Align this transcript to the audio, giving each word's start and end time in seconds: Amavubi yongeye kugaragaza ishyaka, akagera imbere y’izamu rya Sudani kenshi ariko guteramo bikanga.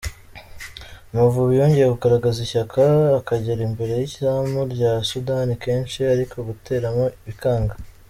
Amavubi 1.11 1.53
yongeye 1.59 1.87
kugaragaza 1.93 2.37
ishyaka, 2.45 2.79
akagera 3.19 3.61
imbere 3.69 3.91
y’izamu 3.99 4.59
rya 4.73 4.91
Sudani 5.09 5.53
kenshi 5.63 5.99
ariko 6.13 6.35
guteramo 6.49 7.05
bikanga. 7.27 7.75